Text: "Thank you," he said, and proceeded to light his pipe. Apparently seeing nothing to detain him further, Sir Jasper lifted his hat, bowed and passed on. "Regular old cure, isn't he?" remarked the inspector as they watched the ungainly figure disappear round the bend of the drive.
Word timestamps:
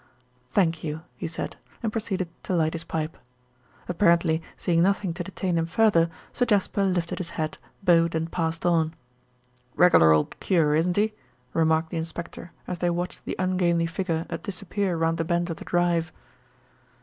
"Thank 0.49 0.83
you," 0.83 1.01
he 1.15 1.27
said, 1.27 1.57
and 1.83 1.91
proceeded 1.91 2.27
to 2.45 2.55
light 2.55 2.73
his 2.73 2.83
pipe. 2.83 3.15
Apparently 3.87 4.41
seeing 4.57 4.81
nothing 4.81 5.13
to 5.13 5.23
detain 5.23 5.59
him 5.59 5.67
further, 5.67 6.09
Sir 6.33 6.43
Jasper 6.47 6.83
lifted 6.85 7.19
his 7.19 7.29
hat, 7.37 7.59
bowed 7.83 8.15
and 8.15 8.31
passed 8.31 8.65
on. 8.65 8.95
"Regular 9.75 10.11
old 10.11 10.39
cure, 10.39 10.73
isn't 10.73 10.97
he?" 10.97 11.13
remarked 11.53 11.91
the 11.91 11.97
inspector 11.97 12.51
as 12.67 12.79
they 12.79 12.89
watched 12.89 13.25
the 13.25 13.35
ungainly 13.37 13.85
figure 13.85 14.25
disappear 14.41 14.97
round 14.97 15.19
the 15.19 15.23
bend 15.23 15.51
of 15.51 15.57
the 15.57 15.65
drive. 15.65 16.11